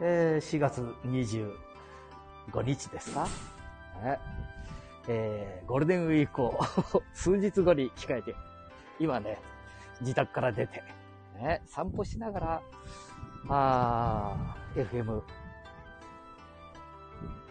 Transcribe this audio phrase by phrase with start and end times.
[0.00, 3.24] えー4月25日ですか、
[4.02, 4.18] ね
[5.08, 6.58] えーゴールデンウィークを
[7.14, 8.34] 数日後に控えて、
[8.98, 9.38] 今ね、
[10.00, 10.82] 自宅から出て、
[11.38, 12.62] ね、散歩しながら、
[13.48, 15.22] あー FM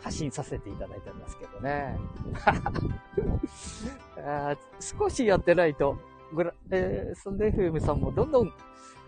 [0.04, 1.98] 発信させていただいたんですけどね。
[4.24, 4.58] あー
[5.00, 5.98] 少しやってないと、
[6.34, 8.54] グラえー、そんで FM さんもどんどん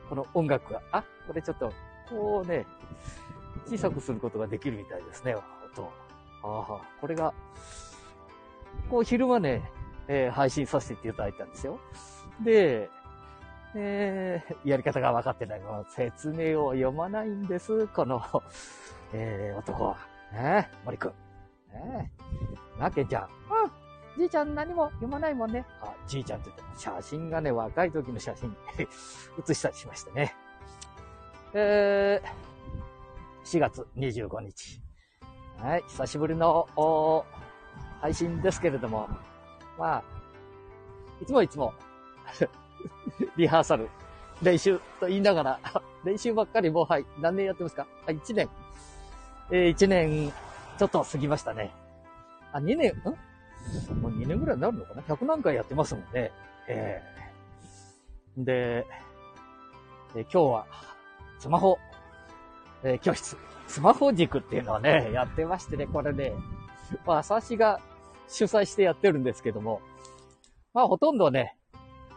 [0.09, 1.72] この音楽が、あ、これちょっと、
[2.09, 2.66] こうね、
[3.70, 5.91] 小さくすることができるみたいですね、音。
[6.44, 7.34] ああ、これが、
[8.89, 9.70] こう昼間ね、
[10.08, 11.80] えー配信させていただいたんですよ。
[12.44, 12.89] で、
[13.75, 15.61] えーやり方が分かってない。
[15.89, 18.22] 説明を読まないんです、この、
[19.13, 19.97] えー男は。
[20.31, 21.11] ねえ、森くん。
[21.73, 22.11] ね
[22.77, 22.80] え。
[22.80, 23.23] な、けちゃん。
[23.23, 23.30] うん。
[24.17, 25.63] じいちゃん何も読まないもんね。
[25.81, 28.55] あ、じいちゃんって言っても写真がね、若い時の写真
[29.38, 30.36] 写したりしましたね。
[31.53, 32.27] えー、
[33.48, 34.81] 4月25日。
[35.58, 37.23] はい、久しぶりのお
[38.02, 39.08] 配信ですけれども、
[39.80, 40.04] まあ、
[41.22, 41.73] いつもいつも、
[43.38, 43.88] リハーサル、
[44.42, 45.59] 練習と言いながら、
[46.04, 47.88] 練習ばっかりもう、はい、何年やってますか？
[48.06, 48.50] あ、1年。
[49.50, 50.34] えー、1年
[50.78, 51.72] ちょっと過ぎましたね。
[52.52, 54.02] あ、2年、ん？
[54.02, 56.34] もう2年ぐらいになるのかな ?100 何回やってますもんね。
[56.67, 58.86] えー、で、
[60.16, 60.66] え今日は、
[61.39, 61.78] スマホ、
[62.88, 66.33] えー教室、スマホ塾っていうのはね、やってましてね、これね、
[67.05, 67.80] まあ、私が
[68.30, 69.81] 主催してやってるんですけども、
[70.73, 71.55] まあ、ほとんどね、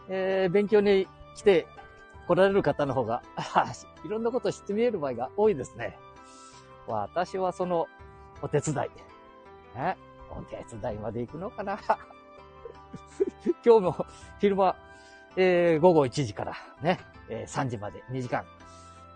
[0.09, 1.67] えー勉強に来て
[2.27, 3.21] 来られる方の方が、
[4.05, 5.97] いろんなこと知って見える場合が多いですね。
[6.87, 7.87] 私はその、
[8.41, 9.77] お手伝い。
[9.77, 9.97] ね、
[10.29, 11.77] お手伝いまで行くのかな？
[13.65, 14.05] 今日も
[14.39, 14.75] 昼間、
[15.35, 16.99] えー午後1時からね、
[17.29, 18.45] えー3時まで2時間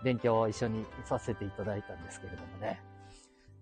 [0.02, 2.82] 勉強を一緒にさせていただいたんですけれどもね。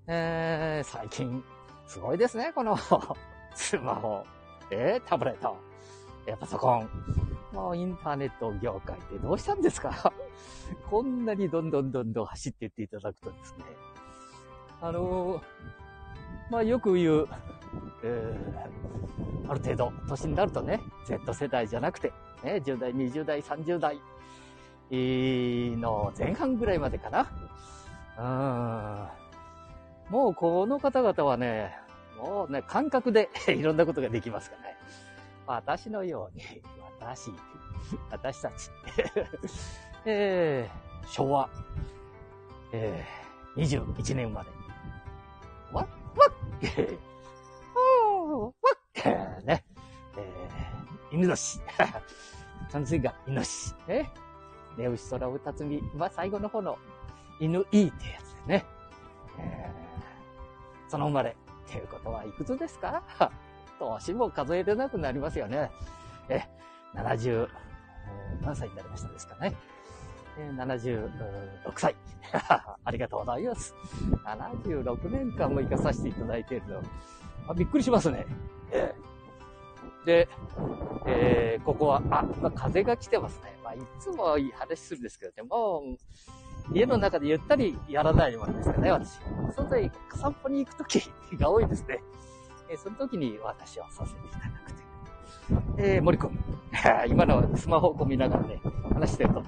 [0.07, 1.43] えー最近、
[1.87, 2.77] すごいですね、この
[3.55, 4.25] スマホ、
[4.71, 5.57] えータブレット、
[6.27, 6.89] えーパソコン。
[7.53, 10.13] もうインターネット業界ってどうしたんですか？
[10.91, 13.65] こんなにどんどんどんどん走っていっていただくとですね。
[14.83, 15.43] あのー
[16.51, 17.29] まあよく言う、
[18.03, 22.13] えーある程度年になるとね、Z 世代じゃなくて、
[22.43, 24.01] ね、10代、20代、30代
[25.79, 27.31] の前半ぐらいまでかな。
[28.19, 30.13] うん。
[30.13, 31.77] もうこの方々はね、
[32.19, 34.77] もうね、感覚で いろんなことができますからね。
[35.47, 36.63] 私のように、
[37.01, 37.31] 私、
[38.11, 38.71] 私たち、
[40.07, 41.51] えー昭和、
[42.73, 44.49] えー21年生まれ。
[45.73, 46.33] わっ、わっ、
[48.27, 48.53] おー
[49.07, 49.65] わっ、ね、
[50.17, 51.61] えー犬年。
[52.71, 53.75] 関水が犬年。
[53.89, 54.24] えー
[54.77, 54.85] ね。
[54.85, 56.79] 寝牛空を辰巳は最後の方の
[57.41, 58.65] 犬いいってやつでね。
[59.39, 59.85] えー
[60.91, 61.31] その生まれ。
[61.67, 63.03] っていうことはいくつですか？
[63.81, 65.71] 年も数えれなくなりますよね。
[66.29, 66.43] え、
[66.95, 67.49] 70、
[68.43, 69.55] 何歳になりましたですかね
[70.57, 71.97] ？76歳。
[72.85, 73.75] ありがとうございます。
[74.25, 76.81] 76年間も生かさせていただいている
[77.49, 77.55] の。
[77.55, 78.27] びっくりしますね。
[78.71, 79.14] えー
[80.05, 80.29] で、
[81.07, 83.57] えーここは、あ、まあ、風が来てますね。
[83.63, 85.83] まあ、いつもいい話するんですけどね、も
[86.73, 89.19] う、家の中でゆったりやらないもんですよね、私。
[89.57, 92.01] 外へ散歩に行くときが多いですね。
[92.71, 95.95] えーその時に私はさせていただくという。
[95.97, 96.39] えー森くん。
[97.09, 98.61] 今のスマホを見ながらね、
[98.93, 99.43] 話してると、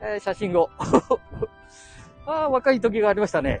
[0.00, 0.68] えー写真を。
[2.26, 3.60] ああ、若い時がありましたね。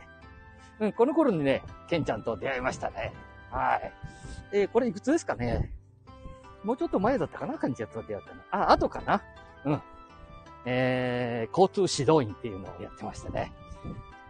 [0.80, 3.12] うん、この頃にね、ケンちゃんと出会いましたね。
[3.50, 3.92] はい。
[4.52, 5.70] えーこれいくつですかね？
[6.64, 8.40] もうちょっと前だったかなケンちゃんと出会ったの。
[8.50, 9.22] あ、後かな
[9.64, 9.82] うん。
[10.64, 13.52] えー、交通指導員っていうのをやってましたね。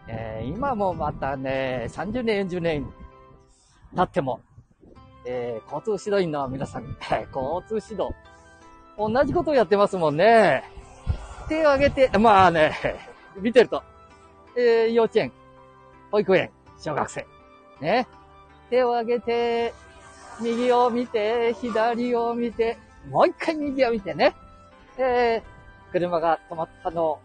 [0.09, 2.93] えー、今もまたね、30年、40年
[3.95, 4.41] 経っても、
[5.27, 6.97] えー、交通指導員の皆さん、
[7.33, 8.15] 交通指導、
[8.99, 10.65] 同じことをやってますもんね。
[11.49, 12.73] 手を挙げて、まあね、
[13.41, 13.83] 見てると、
[14.57, 15.33] えー、幼稚園、
[16.11, 17.27] 保育園、小学生、
[17.81, 18.07] ね。
[18.71, 19.75] 手を挙げて、
[20.43, 22.79] 右を見て、左を見て、
[23.09, 24.35] もう一回右を見てね。
[24.99, 27.19] えー、車が止まったのを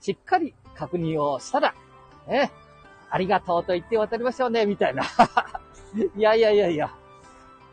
[0.00, 1.74] しっかり確認をしたら、
[2.26, 2.50] ね、
[3.10, 5.04] ありがとうと言って渡りましょうね、みたいな。
[6.16, 6.90] いやいやいやいや。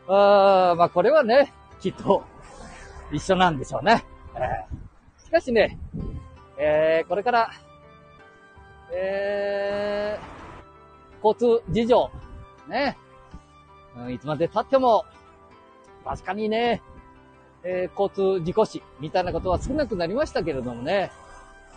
[0.08, 2.24] あーまあこれはね、きっと
[3.12, 4.04] 一緒なんでしょうね。
[4.34, 4.78] えー
[5.24, 5.78] しかしね、
[6.56, 7.50] えーこれから、
[8.90, 10.38] えー
[11.22, 12.10] 交通事情、
[12.68, 12.96] ね、
[13.96, 15.04] うんいつまで経っても、
[16.04, 16.82] 確かにね、
[17.62, 21.10] えー交通事故死みたいなことは少なくなりましたけれどもね。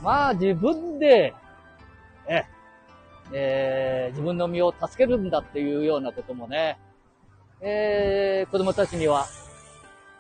[0.02, 1.34] まあ自分で、
[2.28, 2.44] え、
[3.34, 6.80] えー、自分の身を助けるんだっていうようなこともね、
[7.62, 9.28] えー、子供たちには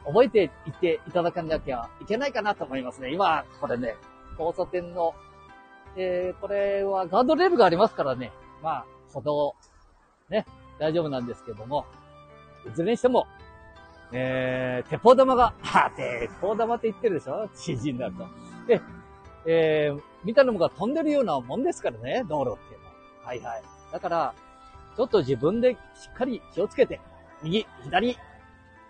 [0.05, 3.11] 覚えていっていただかなきゃいけないかなと思いますね。
[3.11, 3.95] 今、これね、
[4.39, 5.13] 交差点の、
[5.95, 9.55] えー、これはガードレールがありますからね、まあ、歩道、
[10.29, 10.45] ね、
[10.79, 11.85] 大丈夫なんですけども、
[12.68, 13.27] いずれにしても、
[14.12, 18.27] えー、鉄砲玉が、 は鉄砲玉って言ってるでしょ ?CG になると。
[18.68, 18.81] で、
[19.45, 22.94] えー、見たのが飛んでるようなもんですからね、道路っていうのは。
[23.23, 23.63] はいはい。
[23.91, 24.33] だから、
[24.95, 25.77] ちょっと自分でし
[26.12, 27.00] っかり気をつけて、
[27.41, 28.17] 右、左、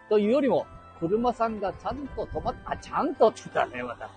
[0.10, 0.66] というよりも、
[1.00, 4.10] 車さんがちゃんと止まっ、あ、ちゃんとって言ったらね、また、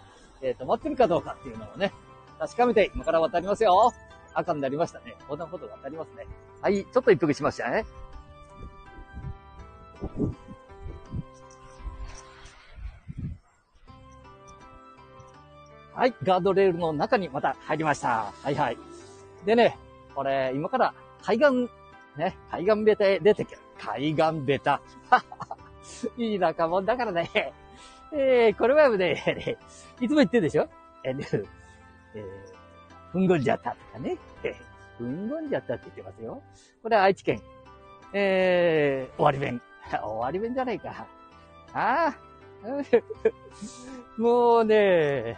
[0.42, 1.92] えー、止まってるかどうかっていうのをね、
[2.38, 3.92] 確かめて今から渡りますよ。
[4.34, 5.14] 赤になりましたね。
[5.28, 6.26] こんなこと渡りますね。
[6.64, 7.84] はい、ちょっと一服しましたね。
[15.92, 18.32] はい、ガードレールの中にまた入りました。
[18.42, 18.78] はいはい。
[19.44, 19.76] でね、
[20.14, 21.68] これ、今から海岸、
[22.16, 23.58] ね、海岸ベタへ出てくる。
[23.78, 24.80] 海岸ベタ。
[26.16, 27.52] いい仲間だからね。
[28.10, 29.58] えー、これはね、
[30.00, 30.66] いつも言ってるでしょ？
[31.04, 31.46] えー、
[32.14, 32.24] え、
[33.12, 34.16] ふんごんじゃったとかね。
[34.98, 36.42] ふんごんじゃったって言ってますよ。
[36.82, 37.40] これは愛知県。
[38.12, 39.60] えー、終わり弁。
[39.90, 41.06] 終わり弁じゃないか。
[41.72, 42.14] ああ。
[44.16, 45.36] もうね、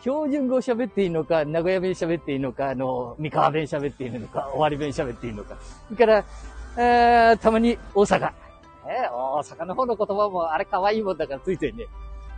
[0.00, 5.56] 標準語喋っていいのか、名古屋弁喋っていいのか、あの、三河弁喋っていいのか、終わり弁喋っていいのか。
[5.60, 6.24] それから、
[6.76, 8.32] えー、たまに大阪。
[8.86, 11.84] えー、大阪の方の言葉もあれ可愛いもんだからついてね、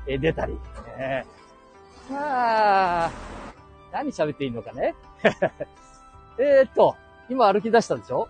[0.06, 0.58] えー、出たり。
[0.98, 3.10] えー、まあ、
[3.92, 4.94] 何喋っていいのかね。
[6.40, 6.96] えっと、
[7.28, 8.28] 今歩き出したでしょ？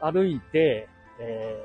[0.00, 0.88] 歩いて、
[1.20, 1.64] え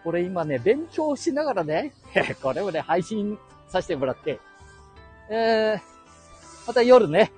[0.00, 1.94] ー、これ今ね、勉強しながらね、
[2.42, 4.38] これをね、配信させてもらって、
[5.30, 5.80] えー、
[6.66, 7.32] また夜ね、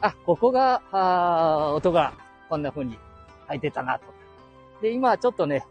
[0.00, 2.12] あ、ここが、あ音が
[2.48, 2.96] こんな風に
[3.48, 4.04] 入ってたなと。
[4.80, 5.66] で、今ちょっとね、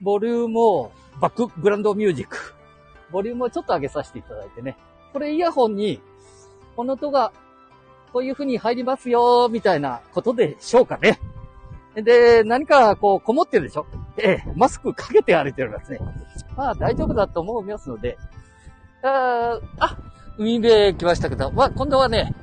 [0.00, 2.54] ボリュームを、バックグランドミュージック、
[3.10, 4.76] ボリュームをちょっと上げさせていただいてね、
[5.12, 6.00] これイヤホンに、
[6.76, 7.32] この音が
[8.12, 11.18] こういう風に入りますよ、みたいなことでしょうかね。
[11.94, 13.86] で、何かこう、こもってるでしょ
[14.16, 15.98] ええ、マスクかけて歩いてるんですね。
[16.56, 18.16] まあ大丈夫だと思いますので、
[19.02, 19.96] ああ、
[20.38, 22.34] 海辺来ましたけど、まあ、今度はね、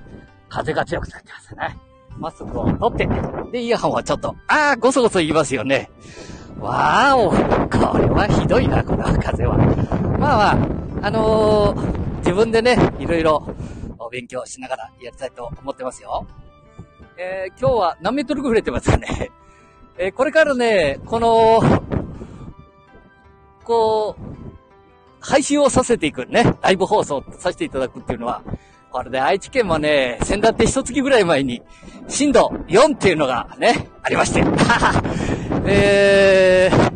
[0.50, 1.78] 風が強くなってますね。
[2.18, 3.08] マスクを取って、
[3.52, 5.90] で、イヤホンはちょっと、ああ、ごそごそ言いますよね。
[6.60, 9.58] わーお、これはひどいな、この風は。
[10.20, 13.44] まあまあ、あのー、自分でね、いろいろ
[14.00, 16.26] お勉強しながらやりたいと思ってますよ。
[17.18, 19.32] えー、今日は何メートルぐらい触れてますかね？
[19.98, 21.62] えー、これからね、この、
[23.64, 24.22] こう、
[25.20, 28.42] 配信をさせていくね、ライブ放送させていただくっていうのは、
[28.92, 31.62] これで愛知県はね、先だって一月ぐらい前に、
[32.08, 34.44] 震度4っていうのがね、ありまして。
[35.66, 36.92] えー、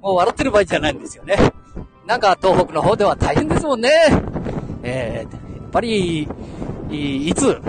[0.00, 1.36] もう笑ってる場合じゃないんですよね。
[2.06, 3.90] なんか東北の方では大変ですもんね。
[4.82, 6.28] えー、ぱり、
[6.90, 7.60] いつ、う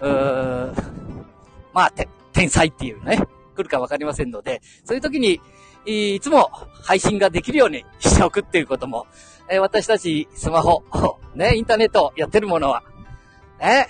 [0.00, 0.72] ー
[1.72, 3.18] まあ、て天才っていうね、
[3.54, 5.40] 来るかわかりませんので、そういう時に、
[5.84, 6.50] いつも
[6.82, 9.06] 配信ができるようにしておくっていうことも、
[9.50, 10.82] え私たちスマホ、
[11.34, 12.82] ね、インターネットやってるものは、
[13.60, 13.88] ね、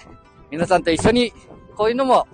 [0.50, 1.32] 皆さんと一緒に
[1.76, 2.28] こういうのも、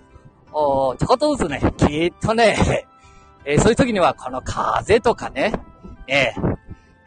[0.52, 2.56] おちょこっとずつね、きっとね、
[3.44, 5.52] えー、そういう時にはこの風とかね、
[6.06, 6.56] えー、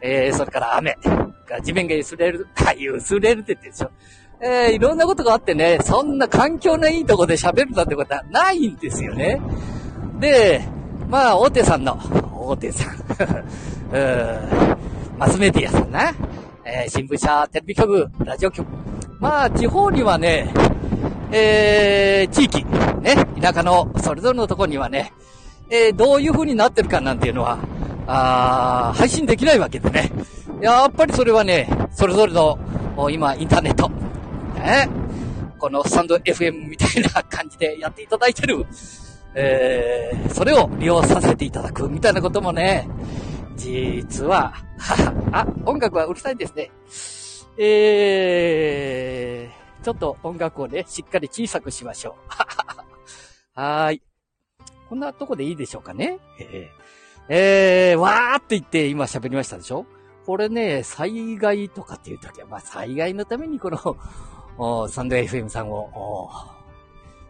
[0.02, 0.96] えー、それから雨、
[1.48, 3.90] か地面が薄れる、あ、薄れるって言ってるでしょ。
[4.40, 9.40] えー、いろんなことがあってね、そんな環境のいいとこで喋るなんてことはないんですよね。
[10.20, 10.62] で、
[11.08, 11.98] まあ、大手さんの、
[12.32, 12.96] 大手さん。
[15.18, 16.14] マスメディアさんな。
[16.64, 18.68] えー、新聞社、テレビ局、ラジオ局。
[19.18, 20.52] まあ、地方にはね、
[21.32, 22.64] えー、地域、
[23.00, 25.12] ね、田舎のそれぞれのとこにはね、
[25.70, 27.58] えー、どういう風になってるかなんていうのは、
[28.06, 30.10] あ配信できないわけでね。
[30.60, 32.58] やっぱりそれはね、それぞれの、
[33.10, 33.88] 今、インターネット、
[34.58, 34.88] ね、
[35.58, 38.66] このスタンド FM みたいな感じでやっていただいてる、
[39.34, 42.88] えー、それを利用させていただくみたいなこともね、
[43.56, 44.52] 実は、
[45.32, 46.70] あ、音楽はうるさいですね。
[47.60, 52.32] えー、ちょっと音楽をね、しっかり小さくしましょう。
[53.60, 54.02] はーい。
[54.88, 56.18] こんなとこでいいでしょうかね？
[56.40, 56.68] えー、
[57.28, 59.84] えー、わーって言って今喋りましたでしょ？
[60.28, 63.96] これね、災害とかっていう時は、まあ災害のためにこの、
[64.90, 66.30] サンド FM さんを、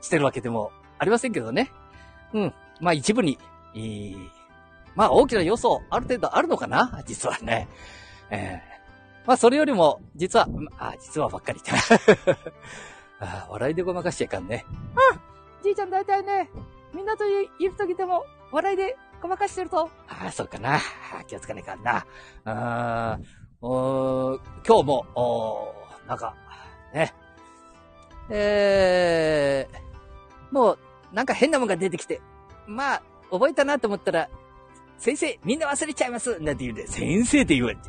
[0.00, 1.70] してるわけでもありませんけどね。
[2.32, 2.54] うん。
[2.80, 3.38] まあ一部に、
[3.76, 4.30] えー、
[4.96, 7.00] まあ大きな要素ある程度あるのかな？
[7.06, 7.68] 実はね。
[8.30, 11.60] えー、まあそれよりも、実は、あ、実はばっかり
[13.20, 14.66] あ、笑いでごまかしちゃいかんね。
[15.12, 15.62] うん。
[15.62, 16.50] じいちゃん大体ね、
[16.92, 19.90] みんなといるときでも、笑いでごまかしてると。
[20.08, 20.80] ああ、そうかな。
[21.26, 22.06] 気をつかねえかんな。
[22.44, 23.18] あ
[23.60, 25.74] お今日も、お
[26.06, 26.34] なんか、
[26.94, 27.12] ね。
[28.30, 30.78] えー、もう、
[31.12, 32.20] なんか変なもんが出てきて、
[32.66, 34.28] まあ、覚えたなと思ったら、
[34.98, 37.82] 先生、みんな忘れちゃいますなんて言うんで、先生って言われて。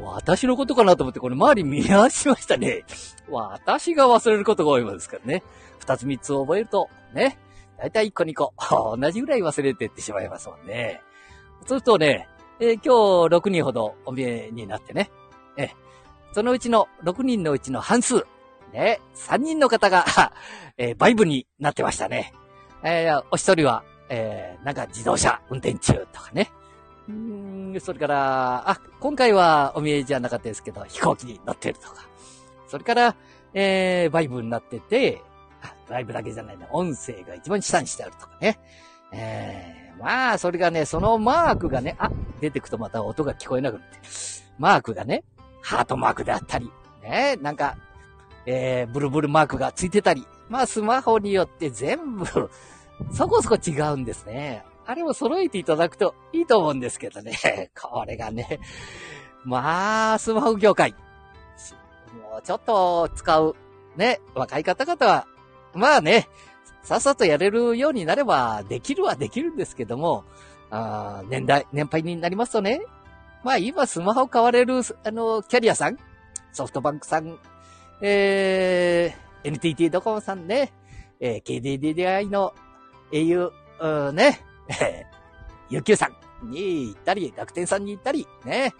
[0.00, 2.84] 私のことかなと思って、これ周り見回しましたね。
[3.28, 5.42] 私が忘れることが多いもんですからね。
[5.80, 7.38] 二つ三つ覚えると、ね。
[7.78, 8.52] だいたい一個二個、
[8.98, 11.00] 同じぐらい忘れてってしまいますもんね。
[11.60, 12.28] そうするとね、
[12.60, 15.10] えー、今日六人ほどお見えになってね。
[15.56, 15.70] え
[16.32, 18.26] そのうちの六人のうちの半数、
[18.72, 20.04] ね、三人の方が
[20.76, 22.32] えー、バイブになってましたね。
[22.82, 26.50] えー、お一人は、えー、なんか自動車運転中とかね。
[27.08, 32.06] うん、それから、あ、今回はお見えじゃなかったですけど、飛行機に乗ってるとか。
[32.68, 33.16] それから、
[33.54, 35.22] えー、バイブになってて、
[35.62, 38.58] あ、バイブだけじゃないな、音声が一番下にしてあるとかね。
[39.12, 42.10] えー、まあ、それがね、そのマークがね、あ、
[42.40, 43.98] 出てくとまた音が聞こえなくなって。
[44.58, 45.24] マークがね、
[45.62, 46.70] ハートマークであったり、
[47.02, 47.76] ね、なんか、
[48.46, 52.50] えー、ブルブルマークがついてたり、まあ、スマホによって全部
[53.12, 54.64] そこそこ違うんですね。
[54.86, 57.70] あれを揃えていただくといいと思うんですけどね。
[57.78, 58.58] これがね。
[59.44, 60.94] まあ、スマホ業界。
[62.30, 63.54] もうちょっと使う、
[63.96, 65.26] ね、若い方々は、
[65.74, 66.28] まあね、
[66.82, 70.24] さっさとやれるようになれば、できるはできるんですけども、
[70.70, 72.80] あ年代、年配になりますとね、
[73.44, 75.98] まあ今スマホ買われる、あの、キャリアさん、
[76.52, 77.38] ソフトバンクさん、
[78.00, 80.72] えー、NTT ドコモさんね、
[81.20, 82.54] えー、KDDI の
[83.12, 84.40] au、うん、ね、
[85.70, 86.08] UQ さ
[86.42, 88.74] んに行ったり、楽天さんに行ったり、ね、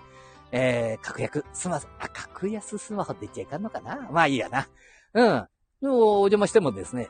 [0.50, 4.08] えー、格安スマホ、あ、格安スマホって言っちゃいかんのかな。
[4.10, 4.68] まあいいやな。
[5.14, 5.48] うん。
[5.82, 7.08] お邪魔してもですね、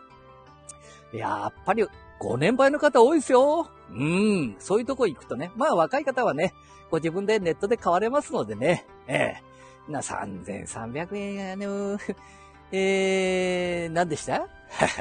[1.13, 1.87] やっぱり
[2.19, 3.69] ご年配の方多いですよ。
[3.91, 4.57] うん。
[4.59, 5.51] そういうとこ行くとね。
[5.57, 6.53] まあ若い方はね、
[6.91, 8.87] ご自分でネットで買われますのでね。
[9.07, 9.43] ええ
[9.89, 11.99] ー、な、3300円、あの、
[12.73, 14.47] えー、何でした？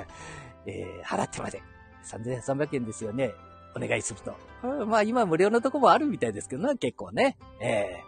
[0.65, 1.61] えー、払ってまで。
[2.05, 3.33] 3300円ですよね。
[3.75, 4.33] お願いすると。
[4.63, 7.37] うん、まあ今無料のとこもあるみたいですけどね、結構ね。
[7.59, 8.01] え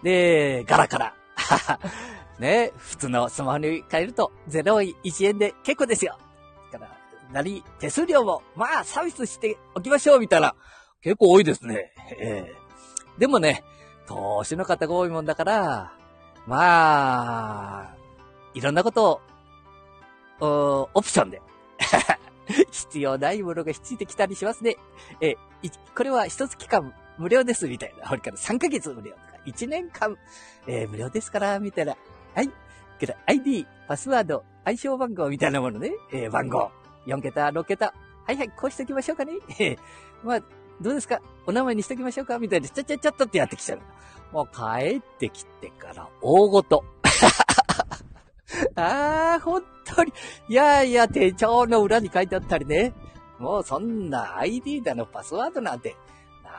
[0.00, 1.14] ー、で、ガラガラ。
[2.38, 6.18] ね、普通のスマホに変えると0.1円で結構ですよ。
[6.72, 10.54] だから、なり、手数料も、まあサービスしておきましょう、みたいな。
[11.00, 11.92] 結構多いですね。
[12.18, 13.62] えー、でもね、
[14.06, 15.92] 投資の方が多いもんだから、
[16.46, 17.94] まあ、
[18.54, 19.20] いろんなこと
[20.40, 21.40] を、オプションで
[22.70, 24.76] 必要ないものが必いてきたりしますね。
[25.20, 25.36] え、
[25.96, 28.08] これは一つ期間無料です、みたいな。
[28.08, 30.16] これから3ヶ月無料とか、1年間、
[30.66, 31.96] えー、無料ですから、みたいな。
[32.34, 32.50] はい。
[32.98, 35.92] けど、ID、パスワード、相性番号みたいなものね。
[36.12, 36.70] えー、番号。
[37.06, 37.92] 4桁、6桁。
[38.26, 39.32] はいはい、こうしときましょうかね。
[39.58, 39.76] え、
[40.22, 40.40] まあ、
[40.80, 41.20] どうですか？
[41.46, 42.38] お名前にしときましょうか？
[42.38, 42.68] みたいな。
[42.68, 43.80] ちゃちゃちゃっとってやってきちゃう。
[44.32, 46.84] もう帰ってきてから大ごと。
[48.76, 50.12] ああ、本当に。
[50.48, 52.92] いやいや、手帳の裏に書いてあったりね。
[53.38, 55.94] もうそんな ID だのパスワードなんて、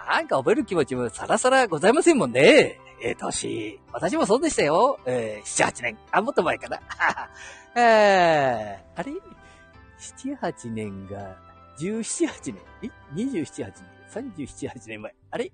[0.08, 2.79] なんか覚える気持ちもさらさらございませんもんね。
[3.05, 3.79] えー、年。
[3.93, 5.00] 私もそうでしたよ。
[5.05, 5.97] えー、7、8年。
[6.12, 6.79] あ、もっと前かな。
[7.79, 9.12] えー、あれ
[10.00, 11.35] ?7、8年が、
[11.77, 12.62] 17、8年。
[12.81, 13.74] え ?27、8
[14.12, 14.24] 年。
[14.47, 15.15] 37、8年前。
[15.29, 15.51] あれ？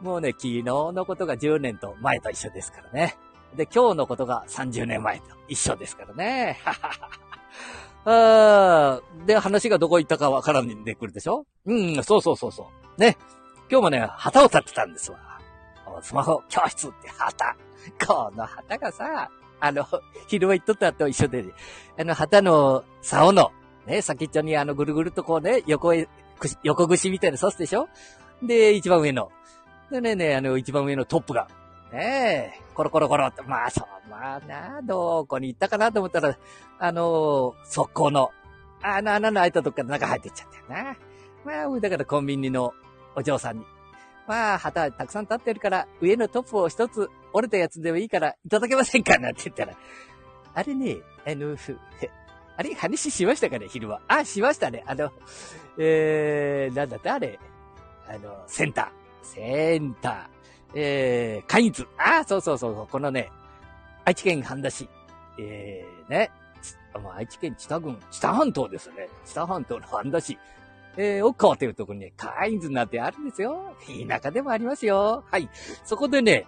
[0.00, 3.16] もうね、昨日のことが10年と前と一緒ですからね。
[3.56, 6.60] で、今日のことが30年前と一緒ですからね。
[8.04, 11.44] あで、話がどこ行ったかわからんでくるでしょ？
[11.66, 13.00] うん、そうそうそうそう。
[13.00, 13.16] ね。
[13.68, 15.18] 今日もね、旗を立ってたんですわ。
[16.02, 17.56] スマホ教室って旗。
[18.06, 19.86] この旗がさ、あの、
[20.26, 21.44] 昼間行っとったと一緒で、
[21.98, 23.50] あの、旗の竿の、
[23.86, 26.08] ね、先っちょにあの、ぐるぐるとこうね、横へ、
[26.62, 27.88] 横串みたいな刺すでしょ？
[28.42, 29.30] で、一番上の。
[29.90, 31.48] でね、ね、あの、一番上のトップが、
[31.92, 36.36] ねえ、コロコロコロって、まあそう、まあな、どこに行ったかなと思ったら、
[36.78, 38.30] あのー、速攻の、
[38.82, 40.96] あの穴の開いたとこから中入ってっちゃったよな。
[41.44, 42.74] まあ、だからコンビニの
[43.16, 43.64] お嬢さんに、
[44.28, 49.74] まあ、旗たくさん立ってるから、上のトップを一つ折れたやつでもいいからいただけませんかなんて言ったら、
[50.54, 51.56] あれね、あの、
[52.56, 54.02] あれ話しましたかね昼は。
[54.06, 54.84] あ、しましたね。
[54.86, 55.12] あの、
[55.78, 57.38] えー、なんだってあれ。
[58.06, 59.26] あの、センター。
[59.26, 60.26] センター。
[60.74, 61.86] えー、カインズ。
[61.96, 63.30] あ、そうそうそう、このね、
[64.04, 64.88] 愛知県半田市。
[65.38, 66.30] えー、ね、
[67.16, 69.08] 愛知県知多郡、知多半島ですね。
[69.24, 70.36] 知多半島の半田市。
[70.96, 73.76] えー、奥川というところにね、カインズなんてあるんですよ。
[74.08, 75.24] 田舎でもありますよ。
[75.30, 75.48] はい。
[75.84, 76.46] そこでね、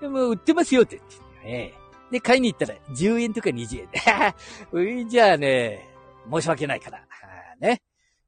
[0.00, 1.08] でも売ってますよって言っ
[1.42, 1.74] てね。
[2.10, 4.00] で、買いに行ったら10円とか20円で。
[4.72, 5.88] ういじゃあね、
[6.30, 7.02] 申し訳ないから。
[7.60, 7.82] ね。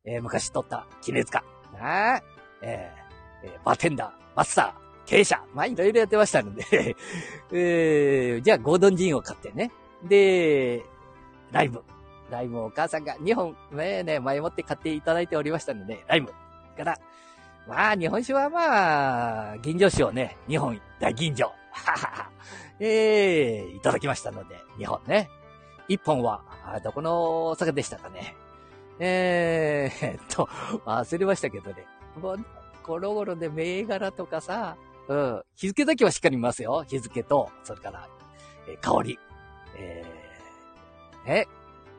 [0.04, 1.44] えー、昔取った絹塚。
[1.72, 2.22] な、
[2.62, 5.42] えー、えー、バーテンダー、マスター、経営者。
[5.54, 6.64] まあ、いろいろやってましたので
[7.52, 9.70] えー、じゃあ、ゴードンジンを買ってね。
[10.04, 10.84] で、
[11.52, 11.82] ライム。
[12.30, 16.32] ライムをお母さんが2本、ねね、前もって買っていただいておりましたので、ライム。
[16.76, 16.98] から、
[17.68, 21.44] まあ、日本酒はまあ、銀醸酒をね、2本、大銀醸。
[21.44, 22.30] ははは。
[22.80, 25.30] えー、いただきましたので、2本ね。
[25.88, 26.42] 1本は、
[26.82, 28.34] どこのお酒でしたかね。
[28.98, 30.46] えー、っと、
[30.86, 31.86] 忘れましたけどね。
[32.20, 32.44] もう、
[32.82, 34.76] ゴロゴロで銘柄とかさ、
[35.08, 36.84] うん、日付だけはしっかり見ますよ。
[36.86, 38.08] 日付と、それから、
[38.68, 39.18] えー、香り。
[39.76, 41.48] えー、ね、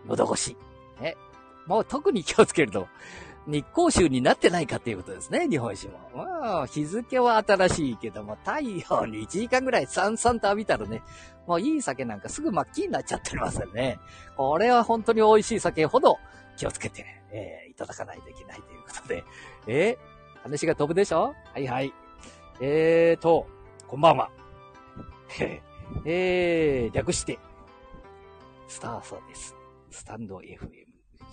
[0.07, 0.57] 喉越し。
[0.99, 1.15] ね。
[1.65, 2.87] もう特に気をつけると、
[3.47, 5.99] 日光州になってないかっていうことですね、日本酒も。
[6.15, 11.03] まあ、日付は新しいけども、太陽に1時間ぐらいさんさんと浴びたらね、
[11.45, 13.99] もういい酒なんかすぐ真っ黄になっちゃってますよね。
[14.35, 16.17] これは本当に美味しい酒ほど
[16.57, 19.23] 気をつけて、えー、いただかないといけないということで。
[19.67, 21.35] えー、話が飛ぶでしょ？
[21.53, 21.93] はいはい。
[22.61, 23.45] えーと、
[23.87, 24.29] こんばんは。
[26.05, 27.37] えー、略して、
[28.67, 29.55] スターソーです。
[29.89, 30.69] スタンド FM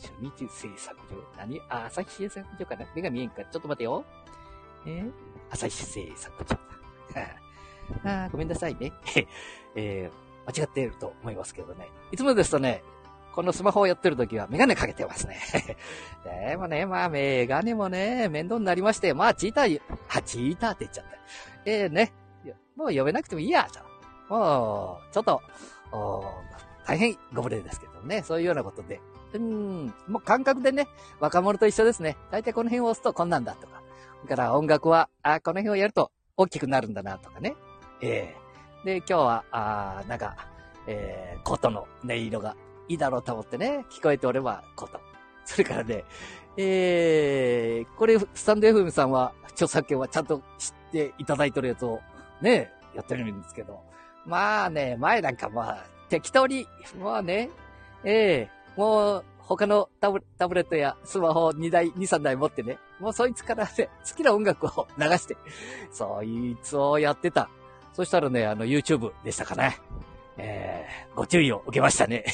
[0.01, 1.17] 初日制作所。
[1.37, 1.61] 何？
[1.69, 2.87] あ、朝日製作所かな？
[2.95, 3.45] 目が見えんか。
[3.45, 4.05] ちょっと待てよ。
[4.87, 5.03] え？
[5.03, 5.13] ー、
[5.51, 6.61] 朝日製作所だ。
[8.05, 8.93] あごめんなさいね。
[9.77, 11.89] えー、間違っていると思いますけどね。
[12.11, 12.83] いつもですとね、
[13.35, 15.39] このスマホをやってるときはメガネかけてますね。
[16.25, 21.11] でもね、まあメガネもね、面倒になりまして、まあチーター、あ、チーターって言っちゃった。
[21.65, 22.13] えー、ね、
[22.77, 23.81] もう呼べなくてもいいや、と。
[24.35, 25.43] もう、ちょっと、
[26.87, 29.01] 大変ご無礼ですけどね、そういうようなことで。
[29.35, 30.89] うん、もう感覚でね、
[31.21, 32.17] 若者と一緒ですね。
[32.31, 33.83] 大体この辺を押すとこんなんだとか。
[34.25, 37.55] だから音楽は、あ、この辺をやると大きくなるんだなとかね。
[38.01, 40.37] ええー、で、今日は、あなんか、
[40.87, 42.57] えー、琴の音色が
[42.89, 45.01] いいだろうと思ってね、聞こえておれば琴。
[45.45, 46.05] それからね、
[46.57, 52.01] えー、これ、スタンド FM さんは、著作権はちゃんと知っていただいてるやつを、
[52.41, 53.81] ね、やってるんですけど。
[54.25, 56.69] まあね、前なんかまあ、適当に、
[57.03, 57.49] まあね、
[58.05, 65.39] ええー、もう、他のタブタブレットやスマホ2台、2、3台持ってね、もうそいつからね、 好きな音楽を流して、
[65.91, 67.49] そいつをやってた。
[67.95, 69.79] そしたらね、あの、YouTube でしたかね。
[70.37, 72.27] えー、ご注意を受けましたね。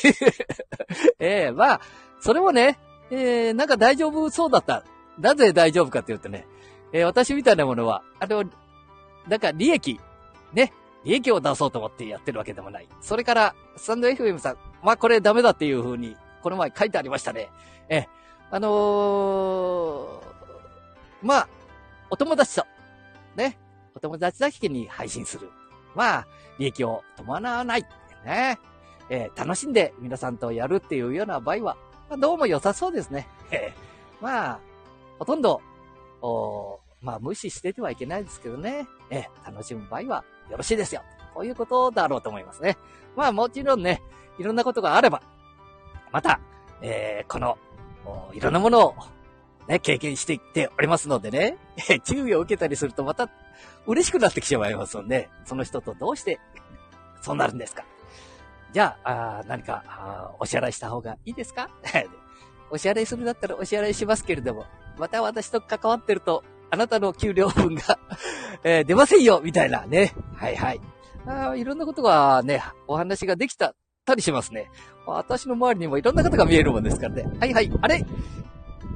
[1.21, 1.81] ええー、まあ、
[2.19, 2.81] それもね、
[3.13, 4.83] えー、なんか大丈夫そうだった。
[5.21, 6.49] なぜ大丈夫かって言うとね、
[6.93, 8.43] えー、私みたいなものは、あの、
[9.29, 10.01] なんか利益、
[10.53, 10.73] ね、
[11.05, 12.89] 利益を出そうと思ってやってるわけでもない。
[13.01, 17.49] それから、スタンド FM さん、まあこれダメだっていう風に、この前書いてありましたね。
[17.89, 18.07] え、
[18.51, 20.09] あのー、
[21.23, 21.49] まあ、
[22.11, 22.67] お友達と、
[23.37, 23.59] ね、
[23.95, 25.51] お友達だけに配信する。
[25.95, 26.27] まあ、
[26.59, 27.85] 利益を伴わない。
[28.25, 28.59] ね。
[29.11, 31.77] えー、楽しんで皆さんとやるっていうような場合は、
[32.11, 33.27] まあ、どうも良さそうですね。
[33.51, 33.73] え、
[34.21, 34.61] まあ、
[35.19, 35.61] ほとんど、
[36.21, 38.87] おまあ、無視しててはいけないですけどね。
[39.11, 41.03] えー、楽しむ場合はよろしいですよ。
[41.35, 42.77] こういうことだろうと思いますね。
[43.17, 44.03] まあ、もちろんね、
[44.39, 45.23] いろんなことがあれば、
[46.13, 46.41] また、
[46.83, 47.59] えー、この、
[48.33, 48.95] いろんなものを、
[49.67, 51.59] ね、経験していっておりますのでね、
[52.05, 53.29] 注意を受けたりするとまた
[53.87, 56.41] 嬉しくなってきてしまいますので、その人とどうして
[57.21, 57.85] そうなるんですか
[58.73, 61.69] じゃあ、あ何かあお支払いした方がいいですか
[62.71, 64.67] お支払いするんだったらお支払いしますけれども、
[64.99, 67.99] また私と関わってると、あなたの給料分が
[68.65, 70.15] えー、出ませんよみたいなね。
[70.35, 70.81] はいはい。
[71.27, 73.75] あいろんなことがね、お話ができた
[74.09, 74.71] たりしますね。
[75.07, 77.31] 私の周りにもいろんな方が見えるもんですからね。
[77.39, 77.71] はいはい。
[77.81, 78.05] あれ？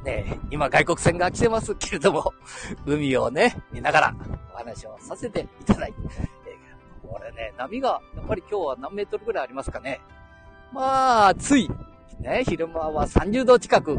[0.05, 2.33] ね今外国船が来てますけれども、
[2.87, 4.15] 海をね、見ながら
[4.53, 5.99] お話をさせていただいて。
[6.47, 10.01] えー、これね、波が、やっぱり今日は何メートルぐらいありますかね。
[10.73, 11.71] まあ、暑い。
[12.19, 13.97] ね、昼間は30度近く、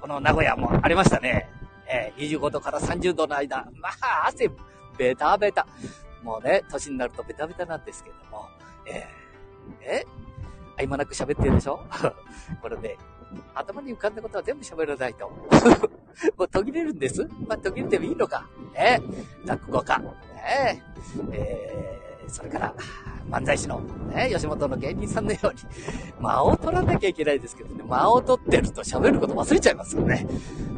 [0.00, 1.50] この名古屋もありましたね。
[1.88, 4.50] えー、25度から30度の間、まあ、汗、
[4.98, 5.66] ベタベタ。
[6.22, 8.46] もうね、年になるとベタベタなんですけども、
[8.86, 10.06] えー、え
[10.84, 11.80] 合間なく喋ってるでしょ？
[12.60, 12.96] これね、
[13.54, 15.28] 頭に浮かんだことは全部喋らないと。
[16.36, 17.22] もう途切れるんです？
[17.46, 18.46] まあ、途切れてもいいのか。
[18.74, 19.00] ね
[19.44, 19.98] 落語家。
[19.98, 20.82] ね
[21.32, 22.74] えー、それから、
[23.30, 25.54] 漫才師の、ね、吉本の芸人さんのように、
[26.20, 30.26] 間を取らなきゃいけないですけどね、間を取ってると喋ること忘れちゃいますよね。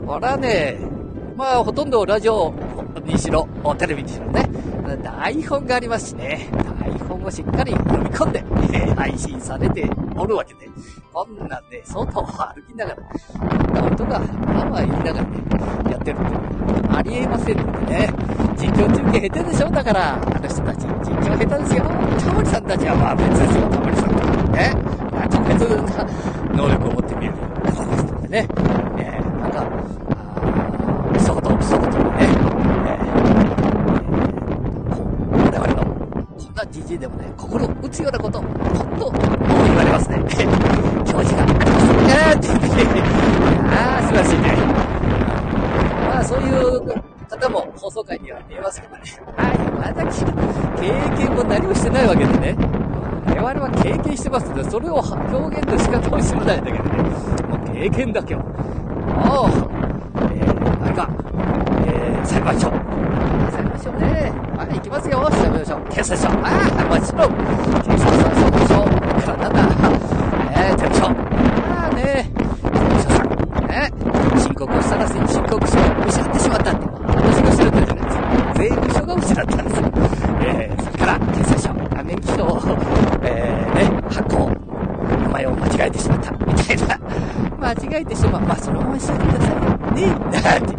[0.07, 0.79] これはね、
[1.39, 2.53] まあ、ほとんどラジオ
[3.05, 3.47] にしろ、
[3.79, 4.51] テレビにしろね、
[5.01, 6.49] 台本がありますしね、
[6.81, 10.69] 台本をしっかり読み込んで、え、配信されておるわけで、
[11.13, 15.29] こんなんで、外を歩きながら、こんな音が、まあま言いながらね、
[15.93, 18.11] やってるって、ありえませんのでね、
[18.57, 21.85] 実況中継下手でしょだから、あの人たち、実っちは下手ですよ。
[22.19, 24.99] タモリさんたちはまあ別ですよ、タモリさんとかね。
[25.31, 25.61] 特別
[25.95, 26.05] な
[26.57, 27.35] 能力を持って見える
[27.71, 28.49] 方ですのでね。
[28.99, 30.19] えー、なんか、あ
[31.19, 33.19] 一言一言にね、えー、
[34.95, 40.19] こう、我々の、こんなじじいでもね、心打つようなこと、ほんと、言われますね。
[41.05, 41.47] 教授があ。
[42.33, 43.01] ーって言って、
[43.71, 44.57] ああ、素晴らしいね。
[46.09, 46.81] まあ、そういう
[47.29, 49.03] 方も放送回には見えますけどね。
[49.37, 52.57] はい、私、経験も何もしてないわけでね。
[53.27, 57.03] 我々は経験してますので、それを表現の仕方を知らないんだけでね。
[57.49, 58.39] もう経験だけを。
[58.39, 58.45] おう、
[60.33, 61.09] えー、何か、
[61.87, 62.78] えー、裁判所。
[64.79, 64.85] 裁判所ね。
[64.85, 65.29] はい、行きますよ。
[65.31, 65.77] 裁判所。
[65.91, 66.29] 警察署。
[66.29, 67.35] ああ、もちろん。
[67.83, 68.39] 警察署、
[68.69, 68.87] 署。
[69.21, 69.59] からなんだ。
[70.53, 71.07] えー、手務署。
[71.07, 72.31] ああね、
[72.63, 73.27] 手務署さん。
[73.67, 73.93] ね、
[74.41, 76.87] 申告をしたら申告書を失ってしまったって。
[77.09, 78.23] 私が失ったじゃないですか。
[78.55, 79.85] 税務署が失ったんですよ。
[80.43, 81.69] えー、それから、警察署。
[82.05, 82.59] 免許証を、
[83.23, 84.49] えー、ね、発行。
[85.23, 86.33] 名前を間違えてしまった。
[86.33, 87.01] みたいな。
[87.61, 88.43] 間違えてしまう。
[88.43, 89.61] まあ、そのまましちゃってくださいよ。
[89.93, 90.75] ねなんて。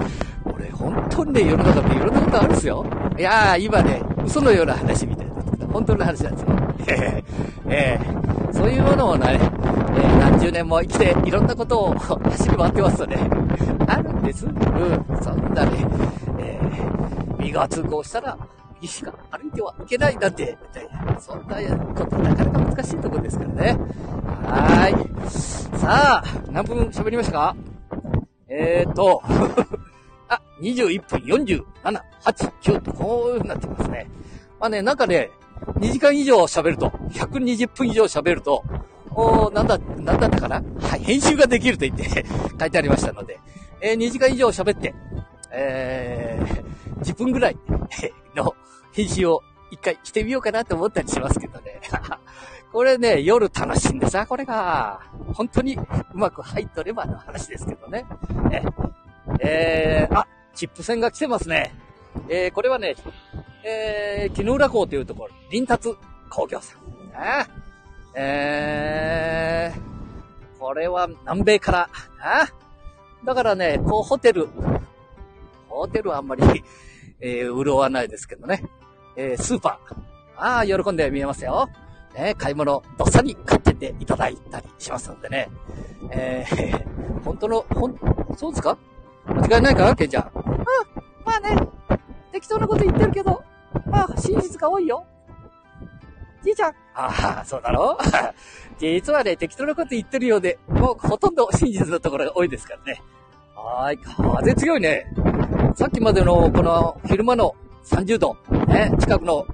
[0.45, 2.85] 俺、本当にね、世の中っていろんなことあるんですよ。
[3.19, 5.33] いやー、今ね、嘘のような話みたいな。
[5.73, 6.47] 本当の話なんですよ。
[6.87, 13.17] えー、えー、そういうものをね、えー、何十年も生きていろんなことを走り回ってますとね、
[13.87, 14.45] あるんです。
[14.45, 14.53] うん、
[15.21, 15.71] そんなね、
[16.39, 18.37] えー、右側通行したら、
[18.75, 20.57] 右しか歩いてはいけないなんて、
[21.19, 21.57] そんな
[21.95, 23.77] ことなかなか難しいところですからね。
[24.45, 25.29] はーい。
[25.77, 27.55] さあ、何分喋りましたか？
[28.47, 29.29] えーと、あ、
[30.61, 31.63] 21分47、
[32.23, 34.09] 8、9とこういう風になってますね。
[34.59, 35.31] まあね、なんかね、
[35.79, 38.63] 2時間以上喋ると、120分以上喋ると、
[39.11, 40.63] おなんだ、なんだったかな？
[40.81, 42.25] はい、編集ができると言って
[42.59, 43.39] 書いてありましたので、
[43.81, 44.93] えー、2時間以上喋って、
[45.51, 47.57] えー、10分ぐらい
[48.35, 48.55] の
[48.93, 49.41] 編集を
[49.71, 51.79] 一回してみようかなと思ったりしますけどね。
[52.71, 54.99] これね、夜楽しいんでさ、これが。
[55.33, 55.79] 本当にう
[56.13, 58.05] まく入っとればの話ですけどね。
[59.39, 60.27] えー、あ、
[60.59, 61.73] チップ線が来てますね。
[62.27, 62.93] えー、これはね、
[63.65, 65.95] えー、木の浦港というところ、林達
[66.29, 66.79] 工業さん。
[67.15, 67.47] あ
[68.13, 71.89] えー、これは南米から、
[72.21, 72.45] あ
[73.23, 74.49] だからね、こうホテル、
[75.69, 76.43] ホテルはあんまり、
[77.21, 78.61] えー、潤わないですけどね。
[79.15, 79.95] えー、スーパー。
[80.35, 81.69] ああ、喜んで見えますよ。
[82.15, 85.49] ね、買い物、どっさに買ってていただいたりしますのでね。
[86.11, 87.97] えー、 本当の、ほん、
[88.35, 88.77] そうですか？
[89.25, 89.95] 間違いないか？
[89.95, 90.31] ケンちゃん。
[90.95, 91.67] あまあね、
[92.31, 93.43] 適当なこと言ってるけど、
[93.85, 95.05] まあ、真実が多いよ。
[96.43, 96.75] じいちゃん。
[96.95, 97.97] ああ、そうだろ？
[98.79, 103.01] 実はね、適当なこと言ってるようで、もうほとんど真実のところが多いですからね。
[103.55, 105.05] はーい、風強いね。
[105.75, 109.45] さっきまでのこの昼間の30度、ね、近くの、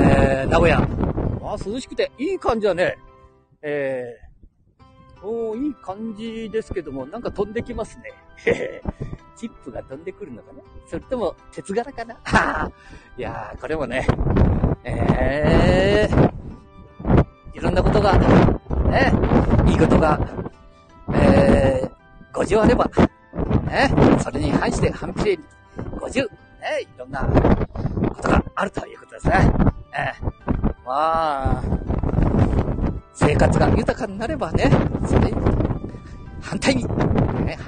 [0.00, 0.78] えー、名古屋。
[0.78, 2.98] ああ、涼しくていい感じだね。
[3.62, 8.12] えー、おー、いい感じですけども、なんか飛んできますね。
[9.36, 10.62] チップが飛んでくるのかな？
[10.88, 12.14] それとも、鉄柄かな？
[13.18, 14.06] いやー、これもね、
[14.84, 16.32] えー、
[17.54, 18.16] いろんなことが、
[18.88, 19.12] ね、
[19.66, 20.18] いいことが、
[21.12, 22.88] えー、50あれば、
[23.64, 23.90] ね、
[24.22, 25.44] それに反して反比例に
[26.00, 26.30] 50、ね、
[26.82, 27.20] いろんな
[28.14, 29.50] ことがあるということですね。
[29.92, 31.62] えー、まあ、
[33.14, 34.70] 生活が豊かになればね、
[35.06, 35.36] それに、
[36.40, 36.84] 反対に、
[37.44, 37.58] ね、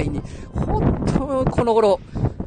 [0.00, 0.22] 反対に、
[0.54, 2.00] 本当この頃、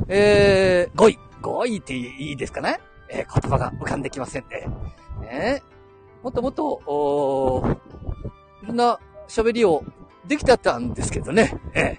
[0.07, 2.79] えー、5位、5位っていいですかね？
[3.09, 4.67] えー、言葉が浮かんできませんね。
[5.21, 5.63] ね
[6.23, 7.63] もっともっと、お
[8.63, 9.83] いろんな喋りを
[10.25, 11.53] できてたんですけどね。
[11.73, 11.97] えー、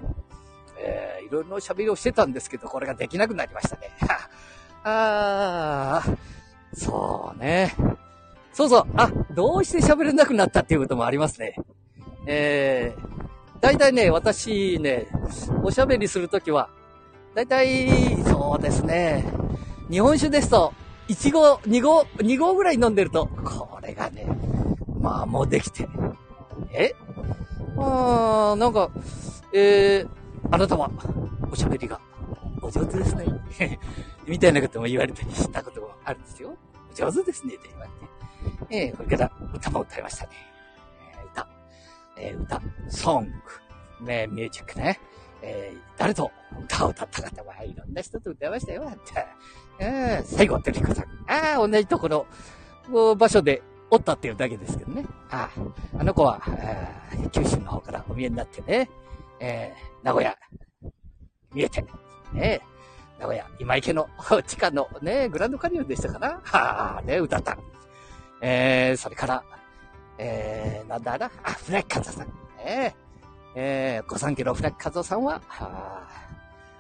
[0.79, 3.91] えー、いろいろ喋りをしてたんですけど、これができなくなりましたね。
[4.83, 6.17] あー、
[6.77, 7.75] そうね。
[8.53, 11.57] そうそう、あ、どうして喋れなくなったっていうこともありますね。
[12.27, 13.25] えー、
[13.65, 15.07] 大体ね、私ね、
[15.63, 16.69] おしゃべりするときは、
[17.35, 19.25] 大体、そうですね、
[19.91, 20.75] 日本酒ですと、
[21.09, 24.27] 1号、2号、2号ぐらい飲んでると、これがね、
[25.01, 25.89] まあもうできて。
[26.75, 26.95] え？
[27.79, 28.91] あー、なんか、
[29.55, 30.09] えー、
[30.51, 30.91] あなたは、
[31.51, 31.99] おしゃべりが、
[32.61, 33.25] お上手ですね。
[34.29, 36.55] みたいなことも言われたりしたこともあるんですよ。
[36.95, 37.87] 上手ですね、って言わ
[38.69, 38.89] れて。
[38.91, 40.54] えー、これから歌も歌いましたね。
[42.17, 42.61] えー、歌。
[42.89, 43.27] ソン
[44.01, 44.05] グ。
[44.05, 45.01] ね、ミュージックね。
[45.43, 46.31] えー、誰と
[46.65, 49.27] 歌を歌った方は、いろんな人と歌いましたよ、って。
[49.79, 51.05] えー、最後、テリコさん。
[51.31, 52.27] ああ、同じところ、
[53.17, 55.05] 場所でおったっていうだけですけどね。
[55.31, 55.51] あ
[55.95, 56.41] あ、あの子は、
[57.33, 58.91] 九州の方からお見えになってね。
[59.41, 60.37] えー、名古屋、
[61.53, 61.85] 見えて、
[62.33, 62.61] ね、
[63.19, 64.09] 名古屋、今池の
[64.47, 67.59] 地下のね、グランドカニオンでしたかなはあ、ね、歌った。
[68.41, 69.45] えー、それから、
[70.19, 72.27] えー、なんだな、あ、フラッカズさん。
[72.59, 72.95] ね
[73.57, 76.09] えー、御三家のフラッカズさんは、はあ、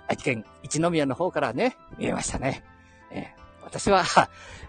[0.08, 2.64] 愛知県一宮の方からね、見えましたね。
[3.10, 3.24] えー、
[3.64, 4.02] 私は、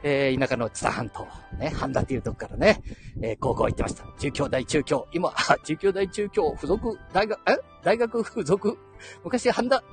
[0.03, 2.81] えー、田舎の津田半島、ね、半田っていうとこからね、
[3.21, 4.03] えー、高校行ってました。
[4.19, 7.57] 中京大中京、今、中京大中京附属大学、え？
[7.83, 8.77] 大学附属？
[9.23, 9.83] 昔半田、ん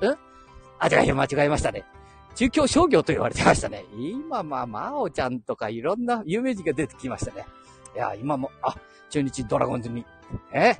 [0.79, 1.83] あ、違い、間違えましたね。
[2.35, 3.85] 中京商業と言われてましたね。
[3.95, 7.45] 今、まあ、まおちゃんとかいろんな有名人が出てきましたね。
[7.95, 8.75] いや、今も、あ、
[9.09, 10.05] 中日ドラゴンズに、
[10.51, 10.75] え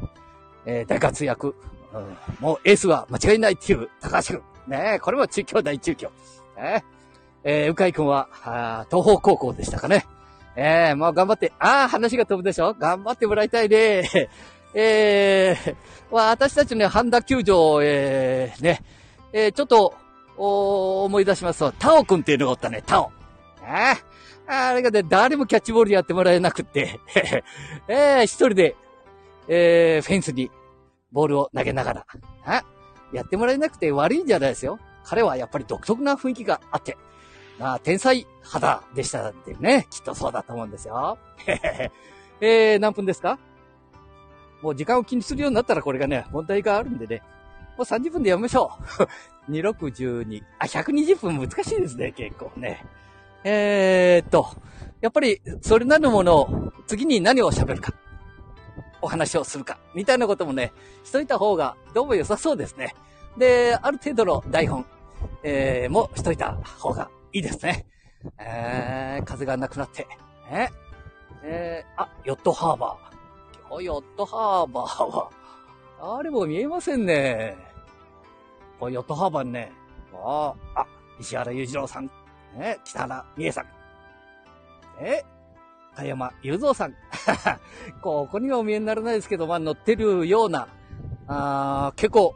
[0.66, 1.56] えー、大活躍。
[1.94, 4.44] うん、もうエースは間違いないっていう高橋君。
[4.68, 6.12] ねこれも中京大中京。
[6.58, 6.84] ね
[7.44, 10.06] えー、うかい君は、あ東方高校でしたかね。
[10.56, 14.10] えー、もう頑張って、ああ、話が飛ぶでしょ頑張ってもらいたいね。
[14.76, 15.76] えー、
[16.10, 18.82] 私たちね、半田球場、えー、ね、
[19.34, 19.94] えー、ちょっと、
[20.38, 23.12] お思い出しますと、タオくんっていうのがおったね、タオ。
[23.64, 23.98] ああ、
[24.48, 27.00] あれがね、誰もキャッチボールやってもらえなくって、
[27.88, 28.76] えー、一人で、
[29.48, 30.52] えー、フェンスに
[31.12, 32.06] ボールを投げながら、
[32.46, 32.64] あ
[33.14, 34.80] やってもらえなくて悪いんじゃないですよ。
[35.06, 36.98] 彼はやっぱり独特な雰囲気があって、
[37.60, 41.18] まあ天才肌でしたってね、きっとそうだと思うんですよ。
[42.42, 43.40] えー、何分ですか？
[44.62, 47.22] もう時間を気にするようになったらこれがね、問題があるんでね、
[47.78, 48.72] もう30分でやめましょ
[49.48, 49.52] う。
[49.52, 52.86] 260あ、120分難しいですね、結構ね。
[53.44, 54.48] えー、っと、
[55.02, 57.94] やっぱり、それなるものを、次に何を喋るか。
[59.02, 59.78] お話をするか。
[59.94, 60.72] みたいなこともね、
[61.04, 62.96] しといた方が、どうも良さそうですね。
[63.38, 64.86] で、ある程度の台本、
[65.44, 67.86] えー、もしといた方がいいですね。
[68.40, 70.08] えー、風がなくなって、
[70.50, 70.72] ね。
[71.44, 73.68] えー、あ、ヨットハーバー。
[73.70, 77.58] 今日ヨットハーバーは、あれも見えませんね。
[78.80, 79.72] これヨットハーバーね、
[80.14, 80.86] ああ、
[81.20, 82.10] 石原裕次郎さん、
[82.58, 83.66] ね、北原美恵さん、
[85.00, 85.24] え、
[85.96, 86.94] 田山雄三さん。
[88.02, 90.68] ここにはお見えにならないですけど、まあ乗ってるような、
[91.28, 92.36] あ結構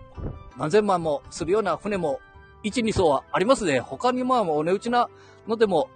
[0.57, 2.19] 何千万もするような船も
[2.63, 3.79] 1、2艘はありますね。
[3.79, 5.09] 他にまあお値打ちな
[5.47, 5.89] のでも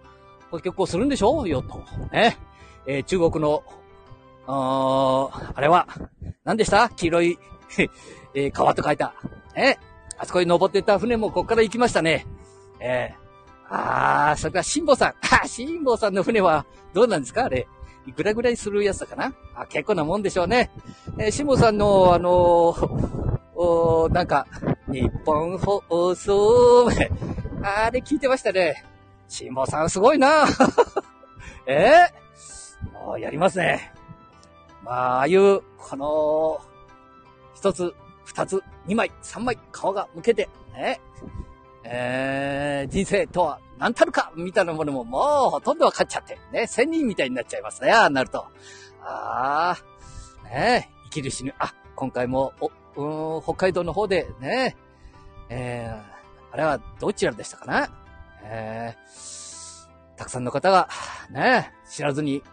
[0.51, 1.49] 結構するんでしょう？
[1.49, 1.84] よと。
[2.12, 2.38] ね。
[2.86, 3.63] えー、中国の、
[4.47, 5.88] ああれは、
[6.43, 6.89] 何でした？
[6.89, 7.39] 黄色い
[8.34, 9.13] えー、川と書いた。
[9.55, 9.77] え
[10.17, 12.25] あそこに登ってた船もここから行きましたね。
[12.79, 15.13] えー、あ、それから辛坊さん。
[15.47, 17.45] 辛坊さんの船はどうなんですか？
[17.45, 17.67] あれ。
[18.07, 19.34] いくらぐらいするやつだかな？
[19.55, 20.71] あ、結構なもんでしょうね。
[21.17, 24.47] えー、辛坊さんの、あのー、おなんか、
[24.88, 26.89] 日本放送、
[27.63, 28.84] あれ聞いてましたね。
[29.27, 30.45] 辛坊さんすごいな
[31.67, 33.93] えー、もうやりますね。
[34.84, 36.60] まあ、ああいう、この、
[37.53, 37.93] 一つ、
[38.25, 40.99] 二つ、二枚、三枚、顔が向けて、ね、
[41.84, 48.46] えー、人生とは何たるかみたいなものももうほとんど分かっちゃって、ね、仙人みたいになっちゃいますね、あなると。
[49.04, 51.56] ああ、ね生きる死ぬ。
[51.58, 52.54] あ、今回も、
[52.96, 54.76] お、うん、北海道の方でね、
[55.50, 57.89] えー、あれはどちらでしたかな？
[58.44, 60.88] えー、たくさんの方が、
[61.32, 62.44] ね、知らずに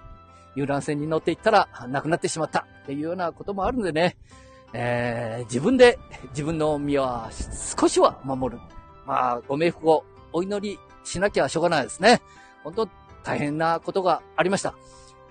[0.54, 4.16] 遊覧船に乗っていったら亡くなってしまったっていうようなこともあるんでね、
[4.72, 5.98] えー、自分で
[6.30, 7.30] 自分の身は
[7.78, 8.60] 少しは守る。
[9.08, 12.20] まあ、ご冥福をお祈りしなきゃしょうがないですね。
[12.62, 12.88] 本当
[13.24, 14.74] 大変なことがありました。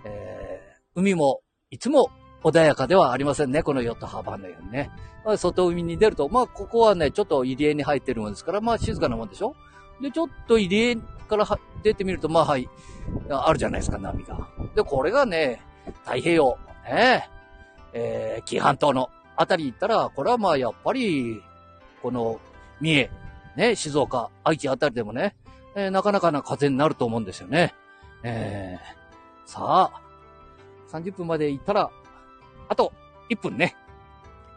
[0.04, 2.10] えー、海もいつも
[2.44, 3.62] 穏やかではありませんね。
[3.62, 4.90] このヨットハーバーのようにね。
[5.24, 9.56] ま外海に出ると、まあ、ここはね、ちょっと入り江に入ってるもんですから、まあ、静かなもんでしょ？
[10.02, 10.96] で、ちょっと入り江
[11.28, 11.46] から
[11.84, 12.68] 出てみると、まあ、はい、
[13.30, 14.48] あるじゃないですか、波が。
[14.76, 15.62] で、これがね、
[16.06, 16.58] 太平洋、
[16.90, 17.30] ね、
[17.94, 21.44] えー、紀伊半島のあたり行ったら、これはまあやっぱり、
[22.02, 22.40] この
[22.80, 23.10] 三重、
[23.58, 25.36] ね、静岡、愛知あたりでもね、
[25.76, 27.74] えー、なかなかな風になると思うんですよね。
[28.22, 30.02] えー、さあ、
[30.92, 31.90] 30分まで行ったら、
[32.70, 32.94] あと
[33.32, 33.76] 1分ね。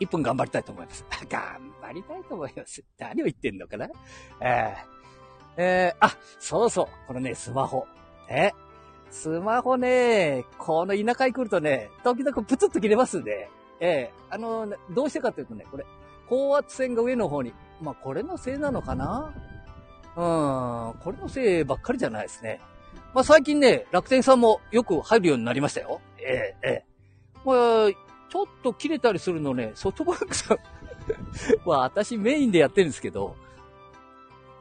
[0.00, 1.04] 1分頑張りたいと思います。
[1.30, 1.40] 頑
[1.80, 2.84] 張りたいと思います。
[2.98, 3.88] 何を言ってんのかな
[4.40, 6.86] えー、えー、あ、そうそう。
[7.06, 7.86] このね、スマホ。
[8.28, 8.52] え
[9.10, 13.48] スマホね、この田舎に来るとね、時々プツッと切れますんで、
[13.80, 15.86] ええあの、どうしてかというとね、これ、
[16.28, 19.32] 高圧線が上の方に、まあ、これのせいなのかな？
[20.16, 22.60] うん、これのせいばっかりじゃないですね。
[23.14, 26.00] まあ、最近ね、楽天さんもよく入るようになりましたよ。
[26.18, 26.84] ええええ
[27.44, 27.56] まあ、
[28.28, 30.58] ちょっと切れたりするのね、ソフトバンクさん
[31.64, 33.36] まあ、私メインでやってるんですけど、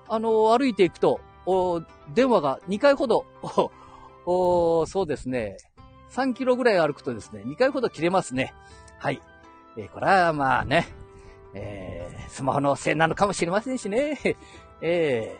[0.08, 1.82] あの、歩いていくと、お
[2.13, 3.25] 電話が2回ほど、
[4.25, 5.58] おそうですね、
[6.12, 8.53] 3キロぐらい歩くとですね、2回ほど切れますね。
[8.97, 9.21] はい。
[9.77, 10.88] えー、これはまあね、
[11.53, 14.19] えー、スマホのせいなのかもしれませんしね。
[14.81, 15.38] え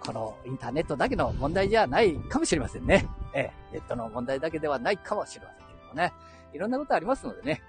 [0.00, 3.06] このインターネットだけの問題じゃないかもしれませんね。
[3.34, 6.12] ええ、ネットの問題だけではないかもしれませんけどもね。
[6.52, 7.62] いろんなことありますのでね。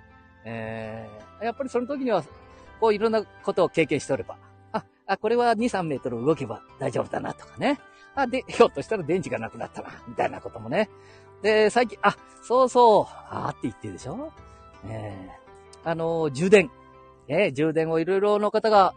[0.45, 2.23] えー、やっぱりその時には、
[2.79, 4.37] こういろんなことを経験しておれば、
[4.71, 7.79] あ、あ、これは2、3メートル動けば大丈夫だなとかね。
[8.15, 10.89] あ、で、ひょっとしたら電池がなくなったな、みたいなこともね。
[11.41, 14.31] で、最近、あ、そうそう、あーって言ってるでしょ
[14.85, 16.69] えー、あの、充電。
[17.29, 18.93] え充電をいろいろの方が、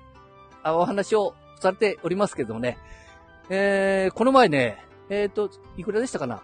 [0.65, 2.79] お話をされておりますけどもね。
[3.51, 4.79] えー、この前ね、
[5.11, 6.43] えっ、ー、と、いくらでしたかな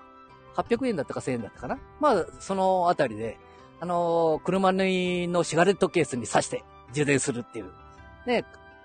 [0.57, 1.79] ?800 円だったか1000円だったかな？
[2.01, 3.39] まあ、そのあたりで、
[3.81, 7.71] あのー、車のシガレットケースに挿して充電するっていう、
[8.27, 8.45] ね、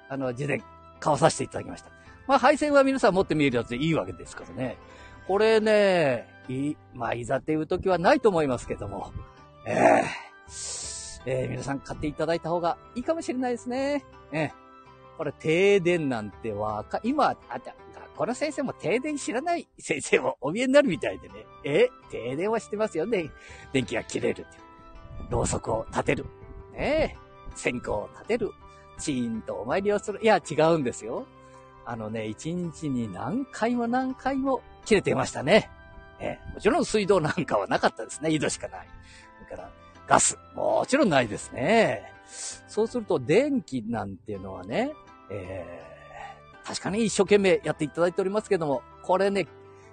[0.10, 0.63] あの、充電、
[1.00, 1.89] 買わさせていただきました。
[2.28, 4.78] まあ、配線は皆さん持ってみるやつでいいわけですからね。
[5.28, 9.12] これね、い、まあ、いざっていう時はないと思いますけども、
[9.66, 10.93] ええー、
[11.26, 14.04] えー、皆さん買っていただいた方がいいかもしれないですね。
[14.32, 17.38] ええー、これ停電なんてわか、今、あ、
[18.14, 21.46] 学校の先生も停電知らない先生もお見えになるみたいでね。
[21.64, 23.30] え停電はしてますよね。
[23.72, 24.64] 電気が切れるって。
[25.30, 26.26] ろうそくを立てる。
[26.74, 27.24] ねえ。
[27.56, 28.52] 線香を立てる。
[29.00, 30.20] チーンとお参りをする。
[30.22, 31.26] いや、違うんですよ。
[31.86, 35.70] あのね、一日に何回も何回も切れてましたね。
[36.20, 38.32] ええもちろん水道なんかはなかったですね。
[38.32, 38.88] 井戸しかない。
[39.44, 39.72] それから、
[40.08, 40.38] ガス。
[40.56, 42.12] もちろんないですね。
[42.68, 44.94] そうすると、電気なんていうのはね、
[45.30, 49.48] えー、確かに一生懸命やっていただいておりますけども、これね、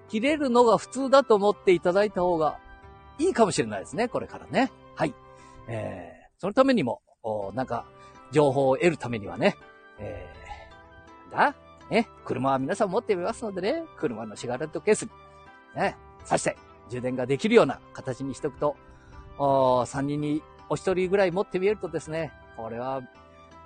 [0.09, 2.59] 切れるのが普通だと思っていただいた方が
[3.19, 4.09] いいかもしれないですね。
[4.09, 4.73] これからね。
[4.95, 5.15] はい。
[5.69, 7.03] えー、そのためにも、
[7.55, 7.87] なんか、
[8.33, 9.57] 情報を得るためにはね、
[9.99, 11.55] えー、だ？
[11.91, 15.11] ね、車は皆さん持ってみますのでね、車のシガレットケースに、
[15.75, 16.57] ね、さして
[16.89, 18.77] 充電ができるような形にしておくと、
[19.45, 23.03] 3人にお一人ぐらい持ってみるとですね、これは、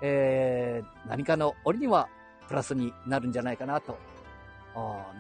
[0.00, 2.08] えー、何かの折には
[2.48, 3.98] プラスになるんじゃないかなと。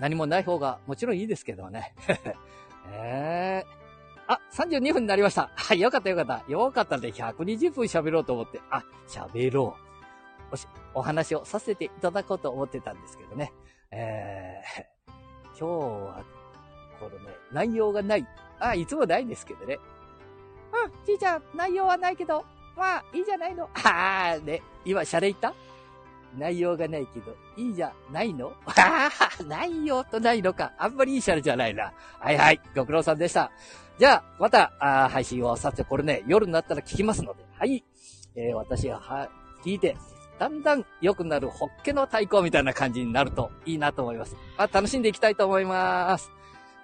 [0.00, 1.94] 何もない方がもちろんいいですけどね。
[2.92, 5.50] えー、あ、32分になりました。
[5.54, 6.44] はい、よかったよかった。
[6.50, 8.60] よかったんで120分喋ろうと思って。
[8.70, 9.76] あ、喋ろ
[10.50, 10.54] う。
[10.54, 13.52] おし、お話をさせていただこうと思ってたんですけどね。
[13.90, 16.24] えー、 今日は、
[16.98, 18.26] これね、内容がない。
[18.58, 19.78] あ、いつもないんですけどね。
[20.84, 22.44] うん、じいちゃん、内容はないけど、
[22.76, 23.68] まあ、いいじゃないの。
[23.74, 25.54] ああ、ね、今、シャレ言った？
[26.36, 28.52] 内容がないけど、いいじゃないの？
[28.66, 30.72] ああ、内容とないのか。
[30.78, 31.92] あんまりいいシャレじゃないな。
[32.18, 33.52] はいはい、ご苦労さんでした。
[33.98, 37.84] じゃあ、また、あ配信をさせて、これね、夜になったら聞きますので、はい。
[38.34, 39.28] えー、私が、は、
[39.64, 39.96] 聞いて、
[40.40, 44.34] だんだん良くなるホッケの太鼓みたいな感じになるといいなと思います。
[44.58, 46.32] まあ、楽しんでいきたいと思います。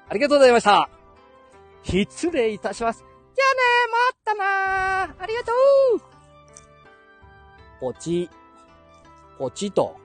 [0.08, 0.88] ありがとうございました。
[1.82, 3.04] 失礼いたします。
[3.40, 5.52] じゃあねまったなありがと
[5.96, 6.00] う
[7.80, 8.28] ポチ、
[9.38, 10.00] ポチと。